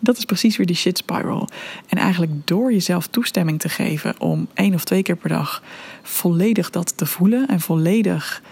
Dat 0.00 0.16
is 0.16 0.24
precies 0.24 0.56
weer 0.56 0.66
die 0.66 0.76
shit 0.76 0.98
spiral. 0.98 1.48
En 1.88 1.98
eigenlijk 1.98 2.32
door 2.44 2.72
jezelf 2.72 3.06
toestemming 3.06 3.60
te 3.60 3.68
geven 3.68 4.14
om 4.20 4.48
één 4.54 4.74
of 4.74 4.84
twee 4.84 5.02
keer 5.02 5.16
per 5.16 5.28
dag 5.28 5.62
volledig 6.02 6.70
dat 6.70 6.96
te 6.96 7.06
voelen 7.06 7.48
en 7.48 7.60
volledig 7.60 8.42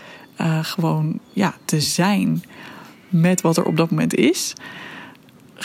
uh, 0.41 0.59
gewoon 0.63 1.19
ja, 1.33 1.55
te 1.65 1.81
zijn 1.81 2.45
met 3.09 3.41
wat 3.41 3.57
er 3.57 3.65
op 3.65 3.77
dat 3.77 3.91
moment 3.91 4.15
is 4.15 4.55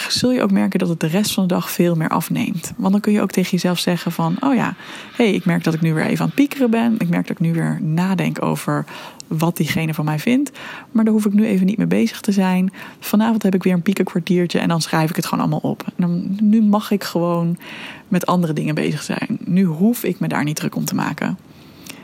zul 0.09 0.31
je 0.31 0.41
ook 0.41 0.51
merken 0.51 0.79
dat 0.79 0.89
het 0.89 0.99
de 0.99 1.07
rest 1.07 1.33
van 1.33 1.47
de 1.47 1.53
dag 1.53 1.71
veel 1.71 1.95
meer 1.95 2.09
afneemt. 2.09 2.73
Want 2.77 2.91
dan 2.91 3.01
kun 3.01 3.11
je 3.11 3.21
ook 3.21 3.31
tegen 3.31 3.51
jezelf 3.51 3.79
zeggen 3.79 4.11
van, 4.11 4.35
oh 4.39 4.55
ja, 4.55 4.75
hé, 5.15 5.23
hey, 5.25 5.33
ik 5.33 5.45
merk 5.45 5.63
dat 5.63 5.73
ik 5.73 5.81
nu 5.81 5.93
weer 5.93 6.05
even 6.05 6.19
aan 6.19 6.25
het 6.25 6.35
piekeren 6.35 6.69
ben. 6.69 6.95
Ik 6.97 7.09
merk 7.09 7.27
dat 7.27 7.39
ik 7.39 7.45
nu 7.45 7.53
weer 7.53 7.79
nadenk 7.81 8.41
over 8.43 8.85
wat 9.27 9.57
diegene 9.57 9.93
van 9.93 10.05
mij 10.05 10.19
vindt. 10.19 10.51
Maar 10.91 11.03
daar 11.03 11.13
hoef 11.13 11.25
ik 11.25 11.33
nu 11.33 11.45
even 11.45 11.65
niet 11.65 11.77
mee 11.77 11.87
bezig 11.87 12.21
te 12.21 12.31
zijn. 12.31 12.71
Vanavond 12.99 13.43
heb 13.43 13.55
ik 13.55 13.63
weer 13.63 13.73
een 13.73 13.81
piekenkwartiertje 13.81 14.59
en 14.59 14.67
dan 14.67 14.81
schrijf 14.81 15.09
ik 15.09 15.15
het 15.15 15.25
gewoon 15.25 15.43
allemaal 15.43 15.71
op. 15.71 15.83
En 15.85 15.93
dan, 15.95 16.37
nu 16.41 16.61
mag 16.61 16.91
ik 16.91 17.03
gewoon 17.03 17.57
met 18.07 18.25
andere 18.25 18.53
dingen 18.53 18.75
bezig 18.75 19.03
zijn. 19.03 19.37
Nu 19.43 19.63
hoef 19.63 20.03
ik 20.03 20.19
me 20.19 20.27
daar 20.27 20.43
niet 20.43 20.55
druk 20.55 20.75
om 20.75 20.85
te 20.85 20.95
maken. 20.95 21.37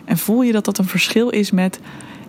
En 0.06 0.18
voel 0.18 0.42
je 0.42 0.52
dat 0.52 0.66
dat 0.66 0.78
een 0.78 0.86
verschil 0.86 1.30
is 1.30 1.52
met 1.52 1.80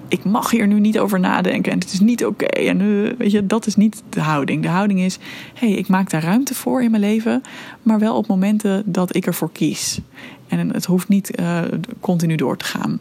ik 0.08 0.24
mag 0.24 0.50
hier 0.50 0.66
nu 0.66 0.80
niet 0.80 0.98
over 0.98 1.20
nadenken 1.20 1.72
en 1.72 1.78
het 1.78 1.92
is 1.92 2.00
niet 2.00 2.24
oké. 2.24 2.44
En 2.44 2.80
uh, 2.80 3.12
weet 3.18 3.30
je, 3.30 3.46
dat 3.46 3.66
is 3.66 3.76
niet 3.76 4.02
de 4.08 4.20
houding. 4.20 4.62
De 4.62 4.68
houding 4.68 5.00
is, 5.00 5.18
hé, 5.54 5.68
hey, 5.68 5.76
ik 5.76 5.88
maak 5.88 6.10
daar 6.10 6.22
ruimte 6.22 6.54
voor 6.54 6.82
in 6.82 6.90
mijn 6.90 7.02
leven, 7.02 7.42
maar 7.82 7.98
wel 7.98 8.16
op 8.16 8.26
momenten 8.26 8.82
dat 8.84 9.14
ik 9.16 9.26
ervoor 9.26 9.52
kies. 9.52 10.00
En 10.48 10.70
het 10.74 10.84
hoeft 10.84 11.08
niet 11.08 11.40
uh, 11.40 11.60
continu 12.00 12.36
door 12.36 12.56
te 12.56 12.64
gaan. 12.64 13.00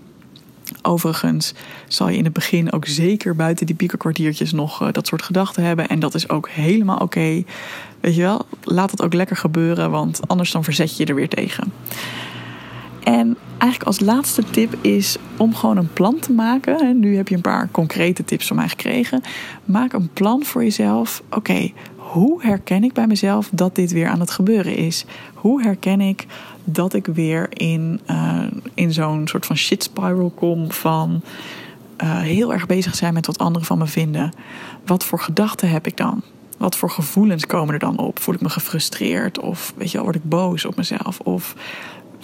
Overigens 0.81 1.53
zal 1.87 2.09
je 2.09 2.17
in 2.17 2.23
het 2.23 2.33
begin 2.33 2.71
ook 2.71 2.85
zeker 2.85 3.35
buiten 3.35 3.65
die 3.65 3.75
piekerkwartiertjes 3.75 4.51
nog 4.51 4.81
uh, 4.81 4.87
dat 4.91 5.07
soort 5.07 5.21
gedachten 5.21 5.63
hebben. 5.63 5.87
En 5.87 5.99
dat 5.99 6.13
is 6.13 6.29
ook 6.29 6.49
helemaal 6.49 6.97
oké. 6.97 7.43
Weet 7.99 8.15
je 8.15 8.21
wel, 8.21 8.45
laat 8.63 8.91
het 8.91 9.01
ook 9.01 9.13
lekker 9.13 9.35
gebeuren, 9.35 9.91
want 9.91 10.27
anders 10.27 10.51
dan 10.51 10.63
verzet 10.63 10.97
je 10.97 11.03
je 11.03 11.09
er 11.09 11.15
weer 11.15 11.29
tegen. 11.29 11.73
En 13.25 13.37
eigenlijk 13.57 13.83
als 13.83 13.99
laatste 13.99 14.43
tip 14.43 14.75
is 14.81 15.17
om 15.37 15.55
gewoon 15.55 15.77
een 15.77 15.93
plan 15.93 16.19
te 16.19 16.31
maken. 16.31 16.79
En 16.79 16.99
nu 16.99 17.15
heb 17.15 17.27
je 17.27 17.35
een 17.35 17.41
paar 17.41 17.69
concrete 17.71 18.23
tips 18.23 18.47
van 18.47 18.55
mij 18.55 18.69
gekregen. 18.69 19.21
Maak 19.65 19.93
een 19.93 20.09
plan 20.13 20.43
voor 20.43 20.63
jezelf. 20.63 21.23
Oké, 21.29 21.71
hoe 21.95 22.41
herken 22.43 22.83
ik 22.83 22.93
bij 22.93 23.07
mezelf 23.07 23.49
dat 23.51 23.75
dit 23.75 23.91
weer 23.91 24.07
aan 24.07 24.19
het 24.19 24.31
gebeuren 24.31 24.75
is? 24.75 25.05
Hoe 25.33 25.61
herken 25.61 26.01
ik 26.01 26.25
dat 26.63 26.93
ik 26.93 27.05
weer 27.05 27.47
in, 27.49 27.99
uh, 28.09 28.43
in 28.73 28.93
zo'n 28.93 29.27
soort 29.27 29.45
van 29.45 29.57
shit 29.57 29.83
spiral 29.83 30.29
kom 30.35 30.71
van 30.71 31.21
uh, 32.03 32.19
heel 32.19 32.53
erg 32.53 32.65
bezig 32.65 32.95
zijn 32.95 33.13
met 33.13 33.25
wat 33.25 33.37
anderen 33.37 33.67
van 33.67 33.77
me 33.77 33.87
vinden? 33.87 34.33
Wat 34.85 35.03
voor 35.05 35.19
gedachten 35.19 35.69
heb 35.69 35.87
ik 35.87 35.97
dan? 35.97 36.21
Wat 36.57 36.75
voor 36.75 36.89
gevoelens 36.89 37.45
komen 37.45 37.73
er 37.73 37.79
dan 37.79 37.97
op? 37.97 38.19
Voel 38.19 38.35
ik 38.35 38.41
me 38.41 38.49
gefrustreerd? 38.49 39.39
Of 39.39 39.73
weet 39.77 39.91
je, 39.91 40.01
word 40.01 40.15
ik 40.15 40.29
boos 40.29 40.65
op 40.65 40.75
mezelf? 40.75 41.19
Of 41.19 41.55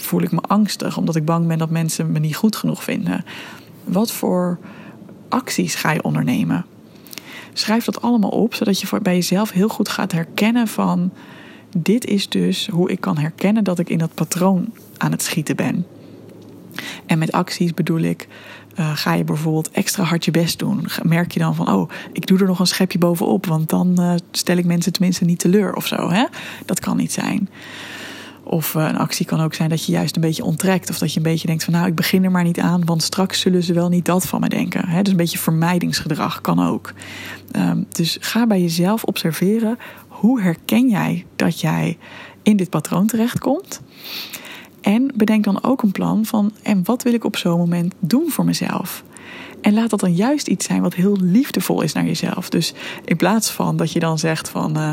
voel 0.01 0.21
ik 0.21 0.31
me 0.31 0.41
angstig 0.41 0.97
omdat 0.97 1.15
ik 1.15 1.25
bang 1.25 1.47
ben 1.47 1.57
dat 1.57 1.69
mensen 1.69 2.11
me 2.11 2.19
niet 2.19 2.35
goed 2.35 2.55
genoeg 2.55 2.83
vinden. 2.83 3.25
Wat 3.83 4.11
voor 4.11 4.59
acties 5.29 5.75
ga 5.75 5.91
je 5.91 6.03
ondernemen? 6.03 6.65
Schrijf 7.53 7.85
dat 7.85 8.01
allemaal 8.01 8.29
op, 8.29 8.53
zodat 8.53 8.81
je 8.81 8.99
bij 9.01 9.15
jezelf 9.15 9.51
heel 9.51 9.67
goed 9.67 9.89
gaat 9.89 10.11
herkennen 10.11 10.67
van 10.67 11.11
dit 11.77 12.05
is 12.05 12.29
dus 12.29 12.67
hoe 12.67 12.91
ik 12.91 13.01
kan 13.01 13.17
herkennen 13.17 13.63
dat 13.63 13.79
ik 13.79 13.89
in 13.89 13.97
dat 13.97 14.13
patroon 14.13 14.73
aan 14.97 15.11
het 15.11 15.23
schieten 15.23 15.55
ben. 15.55 15.85
En 17.05 17.19
met 17.19 17.31
acties 17.31 17.73
bedoel 17.73 17.99
ik, 17.99 18.27
uh, 18.79 18.95
ga 18.95 19.13
je 19.13 19.23
bijvoorbeeld 19.23 19.71
extra 19.71 20.03
hard 20.03 20.25
je 20.25 20.31
best 20.31 20.59
doen. 20.59 20.85
Merk 21.03 21.31
je 21.31 21.39
dan 21.39 21.55
van, 21.55 21.67
oh, 21.67 21.89
ik 22.13 22.27
doe 22.27 22.39
er 22.39 22.45
nog 22.45 22.59
een 22.59 22.67
schepje 22.67 22.97
bovenop, 22.97 23.45
want 23.45 23.69
dan 23.69 23.95
uh, 23.99 24.13
stel 24.31 24.57
ik 24.57 24.65
mensen 24.65 24.91
tenminste 24.91 25.25
niet 25.25 25.39
teleur 25.39 25.75
of 25.75 25.87
zo. 25.87 26.09
Hè? 26.09 26.25
Dat 26.65 26.79
kan 26.79 26.97
niet 26.97 27.11
zijn. 27.11 27.49
Of 28.51 28.75
eh, 28.75 28.83
een 28.83 28.97
actie 28.97 29.25
kan 29.25 29.41
ook 29.41 29.53
zijn 29.53 29.69
dat 29.69 29.85
je 29.85 29.91
juist 29.91 30.15
een 30.15 30.21
beetje 30.21 30.43
onttrekt. 30.43 30.89
Of 30.89 30.97
dat 30.97 31.11
je 31.13 31.17
een 31.17 31.23
beetje 31.23 31.47
denkt 31.47 31.63
van 31.63 31.73
nou, 31.73 31.87
ik 31.87 31.95
begin 31.95 32.23
er 32.23 32.31
maar 32.31 32.43
niet 32.43 32.59
aan, 32.59 32.85
want 32.85 33.03
straks 33.03 33.39
zullen 33.39 33.63
ze 33.63 33.73
wel 33.73 33.89
niet 33.89 34.05
dat 34.05 34.25
van 34.25 34.39
me 34.39 34.49
denken. 34.49 35.03
Dus 35.03 35.11
een 35.11 35.17
beetje 35.17 35.37
vermijdingsgedrag 35.37 36.41
kan 36.41 36.59
ook. 36.59 36.93
Um, 37.55 37.85
dus 37.89 38.17
ga 38.19 38.47
bij 38.47 38.61
jezelf 38.61 39.03
observeren. 39.03 39.77
Hoe 40.07 40.41
herken 40.41 40.89
jij 40.89 41.25
dat 41.35 41.59
jij 41.59 41.97
in 42.43 42.57
dit 42.57 42.69
patroon 42.69 43.07
terechtkomt? 43.07 43.81
En 44.81 45.11
bedenk 45.15 45.43
dan 45.43 45.63
ook 45.63 45.81
een 45.81 45.91
plan 45.91 46.25
van 46.25 46.51
en 46.63 46.81
wat 46.83 47.03
wil 47.03 47.13
ik 47.13 47.23
op 47.23 47.37
zo'n 47.37 47.57
moment 47.57 47.93
doen 47.99 48.29
voor 48.29 48.45
mezelf? 48.45 49.03
En 49.61 49.73
laat 49.73 49.89
dat 49.89 49.99
dan 49.99 50.15
juist 50.15 50.47
iets 50.47 50.65
zijn 50.65 50.81
wat 50.81 50.93
heel 50.93 51.17
liefdevol 51.21 51.81
is 51.81 51.93
naar 51.93 52.05
jezelf. 52.05 52.49
Dus 52.49 52.73
in 53.05 53.17
plaats 53.17 53.51
van 53.51 53.77
dat 53.77 53.91
je 53.91 53.99
dan 53.99 54.19
zegt 54.19 54.49
van, 54.49 54.77
uh, 54.77 54.91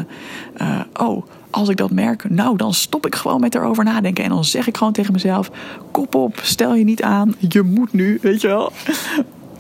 uh, 0.60 0.80
oh, 0.94 1.26
als 1.50 1.68
ik 1.68 1.76
dat 1.76 1.90
merk, 1.90 2.30
nou 2.30 2.56
dan 2.56 2.74
stop 2.74 3.06
ik 3.06 3.14
gewoon 3.14 3.40
met 3.40 3.54
erover 3.54 3.84
nadenken. 3.84 4.24
En 4.24 4.30
dan 4.30 4.44
zeg 4.44 4.66
ik 4.66 4.76
gewoon 4.76 4.92
tegen 4.92 5.12
mezelf: 5.12 5.50
kop 5.90 6.14
op, 6.14 6.38
stel 6.42 6.74
je 6.74 6.84
niet 6.84 7.02
aan, 7.02 7.34
je 7.38 7.62
moet 7.62 7.92
nu, 7.92 8.18
weet 8.22 8.40
je 8.40 8.46
wel. 8.46 8.72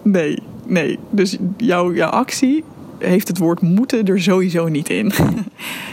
Nee, 0.02 0.38
nee. 0.66 0.98
Dus 1.10 1.36
jouw, 1.56 1.92
jouw 1.92 2.10
actie 2.10 2.64
heeft 2.98 3.28
het 3.28 3.38
woord 3.38 3.60
moeten 3.60 4.06
er 4.06 4.22
sowieso 4.22 4.68
niet 4.68 4.88
in. 4.88 5.12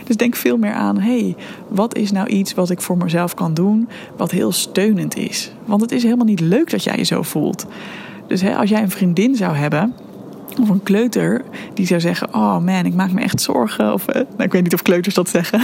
Dus 0.05 0.15
denk 0.15 0.35
veel 0.35 0.57
meer 0.57 0.73
aan: 0.73 0.99
hey, 0.99 1.35
wat 1.67 1.95
is 1.95 2.11
nou 2.11 2.27
iets 2.27 2.53
wat 2.53 2.69
ik 2.69 2.81
voor 2.81 2.97
mezelf 2.97 3.33
kan 3.33 3.53
doen, 3.53 3.87
wat 4.17 4.31
heel 4.31 4.51
steunend 4.51 5.17
is? 5.17 5.51
Want 5.65 5.81
het 5.81 5.91
is 5.91 6.03
helemaal 6.03 6.25
niet 6.25 6.39
leuk 6.39 6.69
dat 6.69 6.83
jij 6.83 6.97
je 6.97 7.03
zo 7.03 7.21
voelt. 7.21 7.65
Dus 8.27 8.41
hè, 8.41 8.55
als 8.55 8.69
jij 8.69 8.81
een 8.81 8.89
vriendin 8.89 9.35
zou 9.35 9.55
hebben 9.55 9.93
of 10.61 10.69
een 10.69 10.83
kleuter 10.83 11.41
die 11.73 11.85
zou 11.85 11.99
zeggen: 11.99 12.33
Oh 12.33 12.57
man, 12.57 12.85
ik 12.85 12.93
maak 12.93 13.11
me 13.11 13.21
echt 13.21 13.41
zorgen. 13.41 13.93
Of 13.93 14.05
nou, 14.05 14.25
ik 14.37 14.51
weet 14.51 14.63
niet 14.63 14.73
of 14.73 14.81
kleuters 14.81 15.15
dat 15.15 15.29
zeggen. 15.29 15.61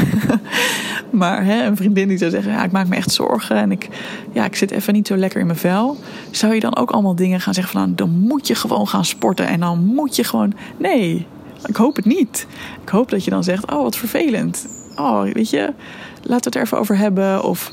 maar 1.11 1.45
hè, 1.45 1.65
een 1.65 1.75
vriendin 1.75 2.07
die 2.07 2.17
zou 2.17 2.31
zeggen: 2.31 2.51
ja, 2.51 2.63
Ik 2.63 2.71
maak 2.71 2.87
me 2.87 2.95
echt 2.95 3.11
zorgen. 3.11 3.55
En 3.55 3.71
ik, 3.71 3.89
ja, 4.31 4.45
ik 4.45 4.55
zit 4.55 4.71
even 4.71 4.93
niet 4.93 5.07
zo 5.07 5.17
lekker 5.17 5.39
in 5.39 5.45
mijn 5.45 5.57
vel. 5.57 5.97
Zou 6.31 6.53
je 6.53 6.59
dan 6.59 6.75
ook 6.75 6.91
allemaal 6.91 7.15
dingen 7.15 7.41
gaan 7.41 7.53
zeggen: 7.53 7.73
van, 7.73 7.81
nou, 7.81 7.95
Dan 7.95 8.09
moet 8.09 8.47
je 8.47 8.55
gewoon 8.55 8.87
gaan 8.87 9.05
sporten. 9.05 9.47
En 9.47 9.59
dan 9.59 9.85
moet 9.85 10.15
je 10.15 10.23
gewoon. 10.23 10.53
Nee, 10.77 11.25
ik 11.65 11.75
hoop 11.75 11.95
het 11.95 12.05
niet. 12.05 12.47
Ik 12.81 12.89
hoop 12.89 13.09
dat 13.09 13.23
je 13.23 13.29
dan 13.29 13.43
zegt: 13.43 13.71
Oh, 13.71 13.81
wat 13.81 13.97
vervelend. 13.97 14.67
Oh, 14.95 15.21
weet 15.21 15.49
je, 15.49 15.73
laten 16.21 16.27
we 16.27 16.33
het 16.33 16.55
er 16.55 16.61
even 16.61 16.77
over 16.79 16.97
hebben. 16.97 17.43
Of 17.43 17.71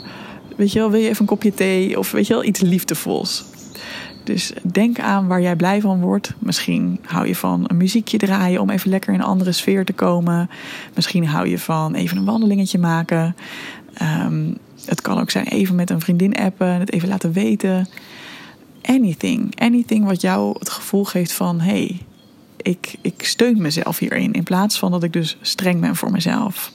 weet 0.57 0.73
je 0.73 0.79
wel, 0.79 0.91
wil 0.91 1.01
je 1.01 1.09
even 1.09 1.21
een 1.21 1.27
kopje 1.27 1.55
thee? 1.55 1.99
Of 1.99 2.11
weet 2.11 2.27
je 2.27 2.33
wel, 2.33 2.45
iets 2.45 2.61
liefdevols. 2.61 3.45
Dus 4.29 4.53
denk 4.73 5.01
aan 5.01 5.27
waar 5.27 5.41
jij 5.41 5.57
blij 5.57 5.81
van 5.81 6.01
wordt. 6.01 6.35
Misschien 6.39 6.99
hou 7.05 7.27
je 7.27 7.35
van 7.35 7.65
een 7.67 7.77
muziekje 7.77 8.19
draaien 8.19 8.61
om 8.61 8.71
even 8.71 8.91
lekker 8.91 9.13
in 9.13 9.21
een 9.21 9.27
andere 9.27 9.53
sfeer 9.53 9.85
te 9.85 9.93
komen. 9.93 10.51
Misschien 10.95 11.27
hou 11.27 11.49
je 11.49 11.59
van 11.59 11.95
even 11.95 12.17
een 12.17 12.25
wandelingetje 12.25 12.79
maken. 12.79 13.37
Um, 14.27 14.57
het 14.85 15.01
kan 15.01 15.19
ook 15.19 15.31
zijn 15.31 15.45
even 15.45 15.75
met 15.75 15.91
een 15.91 16.01
vriendin 16.01 16.35
appen, 16.35 16.69
het 16.69 16.93
even 16.93 17.09
laten 17.09 17.33
weten. 17.33 17.89
Anything. 18.83 19.61
Anything 19.61 20.05
wat 20.05 20.21
jou 20.21 20.57
het 20.59 20.71
gevoel 20.71 21.05
geeft 21.05 21.33
van 21.33 21.61
hey, 21.61 22.01
ik, 22.57 22.95
ik 23.01 23.25
steun 23.25 23.63
mezelf 23.63 23.99
hierin. 23.99 24.33
In 24.33 24.43
plaats 24.43 24.79
van 24.79 24.91
dat 24.91 25.03
ik 25.03 25.13
dus 25.13 25.37
streng 25.41 25.81
ben 25.81 25.97
voor 25.97 26.11
mezelf. 26.11 26.73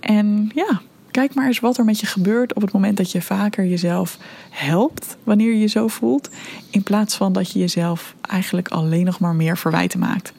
En 0.00 0.50
ja, 0.54 0.80
Kijk 1.10 1.34
maar 1.34 1.46
eens 1.46 1.60
wat 1.60 1.78
er 1.78 1.84
met 1.84 2.00
je 2.00 2.06
gebeurt 2.06 2.54
op 2.54 2.62
het 2.62 2.72
moment 2.72 2.96
dat 2.96 3.12
je 3.12 3.22
vaker 3.22 3.66
jezelf 3.66 4.18
helpt 4.50 5.16
wanneer 5.24 5.52
je 5.52 5.58
je 5.58 5.66
zo 5.66 5.88
voelt, 5.88 6.30
in 6.70 6.82
plaats 6.82 7.16
van 7.16 7.32
dat 7.32 7.52
je 7.52 7.58
jezelf 7.58 8.14
eigenlijk 8.20 8.68
alleen 8.68 9.04
nog 9.04 9.20
maar 9.20 9.34
meer 9.34 9.58
verwijten 9.58 9.98
maakt. 9.98 10.32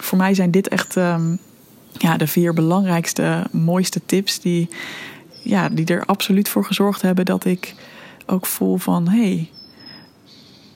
Voor 0.00 0.18
mij 0.18 0.34
zijn 0.34 0.50
dit 0.50 0.68
echt 0.68 0.96
um, 0.96 1.38
ja, 1.92 2.16
de 2.16 2.26
vier 2.26 2.54
belangrijkste, 2.54 3.46
mooiste 3.50 4.00
tips 4.06 4.40
die, 4.40 4.68
ja, 5.42 5.68
die 5.68 5.86
er 5.86 6.04
absoluut 6.04 6.48
voor 6.48 6.64
gezorgd 6.64 7.02
hebben 7.02 7.24
dat 7.24 7.44
ik 7.44 7.74
ook 8.26 8.46
voel 8.46 8.76
van 8.76 9.08
hé, 9.08 9.18
hey, 9.18 9.50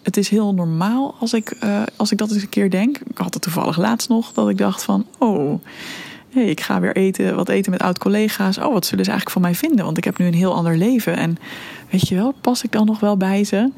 het 0.03 0.17
is 0.17 0.29
heel 0.29 0.55
normaal 0.55 1.15
als 1.21 1.33
ik, 1.33 1.57
uh, 1.65 1.83
als 1.97 2.13
ik 2.13 2.19
dat 2.19 2.31
eens 2.31 2.43
een 2.43 2.49
keer 2.49 2.71
denk. 2.71 2.99
Ik 2.99 3.19
had 3.19 3.35
het 3.35 3.43
toevallig 3.43 3.77
laatst 3.77 4.09
nog 4.09 4.33
dat 4.33 4.49
ik 4.49 4.59
dacht 4.59 4.83
van 4.83 5.07
oh 5.19 5.63
ik 6.35 6.61
ga 6.61 6.81
weer 6.81 6.97
eten, 6.97 7.37
wat 7.37 7.49
eten 7.49 7.71
met 7.71 7.83
oud-collega's. 7.83 8.59
Oh, 8.59 8.73
wat 8.73 8.87
zullen 8.87 9.05
ze 9.05 9.11
eigenlijk 9.11 9.31
van 9.31 9.51
mij 9.51 9.55
vinden? 9.55 9.85
Want 9.85 9.97
ik 9.97 10.05
heb 10.05 10.19
nu 10.19 10.27
een 10.27 10.35
heel 10.35 10.55
ander 10.55 10.77
leven. 10.77 11.17
En 11.17 11.37
weet 11.91 12.09
je 12.09 12.15
wel, 12.15 12.35
pas 12.41 12.63
ik 12.63 12.73
dan 12.73 12.87
nog 12.87 13.01
wel 13.01 13.17
bij 13.17 13.45
ze? 13.45 13.71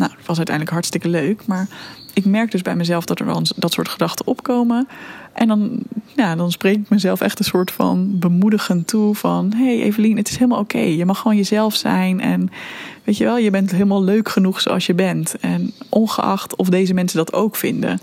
Nou, 0.00 0.12
dat 0.16 0.26
was 0.26 0.36
uiteindelijk 0.36 0.74
hartstikke 0.74 1.08
leuk. 1.08 1.46
Maar 1.46 1.68
ik 2.12 2.24
merk 2.24 2.50
dus 2.50 2.62
bij 2.62 2.76
mezelf 2.76 3.04
dat 3.04 3.20
er 3.20 3.26
dan 3.26 3.46
dat 3.56 3.72
soort 3.72 3.88
gedachten 3.88 4.26
opkomen. 4.26 4.88
En 5.32 5.48
dan, 5.48 5.78
ja, 6.16 6.36
dan 6.36 6.52
spreek 6.52 6.76
ik 6.76 6.88
mezelf 6.88 7.20
echt 7.20 7.38
een 7.38 7.44
soort 7.44 7.70
van 7.70 8.18
bemoedigend 8.18 8.86
toe 8.86 9.14
van... 9.14 9.52
hey 9.56 9.82
Evelien, 9.82 10.16
het 10.16 10.28
is 10.28 10.36
helemaal 10.36 10.58
oké. 10.58 10.78
Je 10.78 11.04
mag 11.04 11.18
gewoon 11.18 11.36
jezelf 11.36 11.74
zijn 11.74 12.20
en 12.20 12.50
weet 13.04 13.16
je 13.16 13.24
wel, 13.24 13.38
je 13.38 13.50
bent 13.50 13.70
helemaal 13.70 14.02
leuk 14.02 14.28
genoeg 14.28 14.60
zoals 14.60 14.86
je 14.86 14.94
bent. 14.94 15.34
En 15.40 15.72
ongeacht 15.88 16.56
of 16.56 16.68
deze 16.68 16.94
mensen 16.94 17.18
dat 17.18 17.32
ook 17.32 17.56
vinden. 17.56 18.00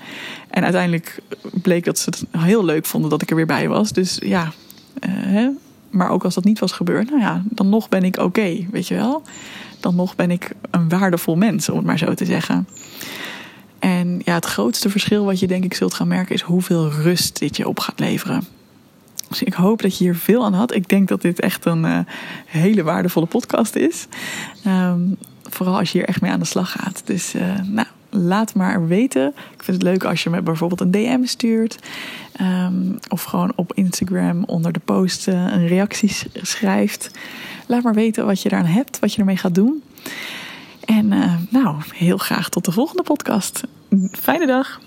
En 0.50 0.64
uiteindelijk 0.64 1.20
bleek 1.62 1.86
dat 1.86 2.00
ze 2.00 2.10
het 2.10 2.42
heel 2.42 2.66
leuk 2.66 2.86
vonden 2.86 3.10
dat 3.10 3.22
ik 3.22 3.30
er 3.30 3.36
weer 3.36 3.46
bij 3.46 3.68
was. 3.68 3.92
Dus 3.92 4.20
ja, 4.24 4.44
uh, 4.44 5.10
hè? 5.10 5.50
maar 5.90 6.10
ook 6.10 6.24
als 6.24 6.36
dat 6.36 6.44
niet 6.44 6.60
was 6.60 6.72
gebeurd, 6.72 7.10
nou 7.10 7.22
ja, 7.22 7.44
dan 7.50 7.70
nog 7.70 7.90
ben 7.90 8.04
ik 8.04 8.18
oké, 8.18 8.66
weet 8.72 8.88
je 8.88 8.96
wel. 8.96 9.24
Dan 9.88 9.96
nog 9.96 10.16
ben 10.16 10.32
ik 10.32 10.52
een 10.72 10.90
waardevol 10.90 11.36
mens, 11.36 11.70
om 11.70 11.78
het 11.78 11.86
maar 11.86 11.98
zo 11.98 12.14
te 12.14 12.26
zeggen. 12.26 12.68
En 13.80 14.22
ja, 14.24 14.34
het 14.34 14.46
grootste 14.46 14.90
verschil 14.90 15.26
wat 15.26 15.40
je 15.40 15.48
denk 15.48 15.64
ik 15.64 15.74
zult 15.74 15.94
gaan 15.94 16.08
merken 16.08 16.36
is 16.36 16.42
hoeveel 16.42 16.90
rust 16.92 17.40
dit 17.40 17.58
je 17.58 17.68
op 17.68 17.80
gaat 17.80 18.00
leveren. 18.00 18.44
Dus 19.30 19.44
ik 19.44 19.54
hoop 19.54 19.82
dat 19.82 19.98
je 19.98 20.04
hier 20.04 20.16
veel 20.16 20.46
aan 20.46 20.54
had. 20.54 20.74
Ik 20.74 20.90
denk 20.90 21.08
dat 21.08 21.22
dit 21.22 21.40
echt 21.40 21.66
een 21.66 21.84
uh, 21.84 22.00
hele 22.46 22.84
waardevolle 22.84 23.26
podcast 23.26 23.76
is. 23.76 24.08
Um, 24.68 25.18
vooral 25.44 25.78
als 25.78 25.92
je 25.92 25.98
hier 25.98 26.08
echt 26.08 26.22
mee 26.22 26.32
aan 26.32 26.40
de 26.40 26.46
slag 26.46 26.72
gaat. 26.72 27.02
Dus 27.06 27.36
uh, 27.36 27.42
nou, 27.64 27.88
laat 28.10 28.54
maar 28.54 28.88
weten. 28.88 29.28
Ik 29.28 29.64
vind 29.64 29.78
het 29.78 29.86
leuk 29.92 30.04
als 30.04 30.24
je 30.24 30.30
me 30.30 30.42
bijvoorbeeld 30.42 30.82
een 30.82 30.92
DM 30.92 31.24
stuurt. 31.24 31.80
Um, 32.42 33.00
of 33.10 33.24
gewoon 33.24 33.52
op 33.56 33.74
Instagram 33.74 34.44
onder 34.44 34.72
de 34.72 34.82
post 34.86 35.28
uh, 35.28 35.34
een 35.34 35.68
reactie 35.68 36.18
schrijft. 36.34 37.12
Laat 37.68 37.84
maar 37.84 37.94
weten 37.94 38.26
wat 38.26 38.42
je 38.42 38.50
daaraan 38.50 38.72
hebt, 38.72 39.00
wat 39.00 39.14
je 39.14 39.20
ermee 39.20 39.38
gaat 39.38 39.56
doen. 39.56 39.84
En 40.86 41.12
uh, 41.12 41.34
nou, 41.50 41.76
heel 41.94 42.18
graag 42.18 42.50
tot 42.50 42.66
de 42.66 42.72
volgende 42.72 43.04
podcast. 43.04 43.64
Fijne 44.12 44.46
dag. 44.46 44.80